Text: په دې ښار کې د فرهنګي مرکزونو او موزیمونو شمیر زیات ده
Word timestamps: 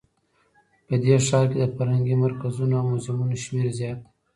په 0.87 0.95
دې 1.03 1.15
ښار 1.27 1.45
کې 1.51 1.57
د 1.59 1.63
فرهنګي 1.75 2.15
مرکزونو 2.23 2.73
او 2.79 2.85
موزیمونو 2.89 3.35
شمیر 3.43 3.67
زیات 3.79 3.97
ده 4.03 4.09